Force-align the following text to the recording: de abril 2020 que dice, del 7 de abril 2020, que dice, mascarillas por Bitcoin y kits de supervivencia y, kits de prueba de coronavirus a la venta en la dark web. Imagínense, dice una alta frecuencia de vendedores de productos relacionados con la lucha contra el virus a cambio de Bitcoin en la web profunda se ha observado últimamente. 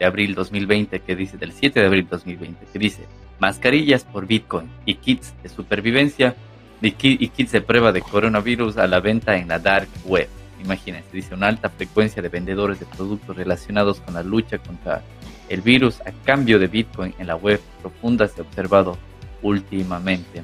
de 0.00 0.06
abril 0.06 0.34
2020 0.34 1.00
que 1.00 1.14
dice, 1.14 1.36
del 1.36 1.52
7 1.52 1.78
de 1.78 1.86
abril 1.86 2.08
2020, 2.10 2.66
que 2.72 2.78
dice, 2.78 3.06
mascarillas 3.38 4.02
por 4.04 4.26
Bitcoin 4.26 4.68
y 4.86 4.94
kits 4.94 5.34
de 5.42 5.50
supervivencia 5.50 6.34
y, 6.80 6.90
kits 6.90 7.52
de 7.52 7.60
prueba 7.60 7.92
de 7.92 8.00
coronavirus 8.00 8.78
a 8.78 8.86
la 8.86 9.00
venta 9.00 9.36
en 9.36 9.48
la 9.48 9.58
dark 9.58 9.88
web. 10.06 10.28
Imagínense, 10.64 11.08
dice 11.12 11.34
una 11.34 11.48
alta 11.48 11.68
frecuencia 11.68 12.22
de 12.22 12.30
vendedores 12.30 12.80
de 12.80 12.86
productos 12.86 13.36
relacionados 13.36 14.00
con 14.00 14.14
la 14.14 14.22
lucha 14.22 14.58
contra 14.58 15.02
el 15.50 15.60
virus 15.60 16.00
a 16.00 16.12
cambio 16.24 16.58
de 16.58 16.68
Bitcoin 16.68 17.14
en 17.18 17.26
la 17.26 17.36
web 17.36 17.60
profunda 17.80 18.26
se 18.26 18.40
ha 18.40 18.44
observado 18.44 18.96
últimamente. 19.42 20.42